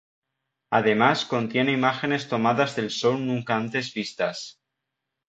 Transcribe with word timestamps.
Además 0.71 1.25
contiene 1.25 1.73
imágenes 1.73 2.27
tomadas 2.27 2.75
del 2.75 2.89
show 2.89 3.19
nunca 3.19 3.55
antes 3.55 3.93
vistas. 3.93 4.59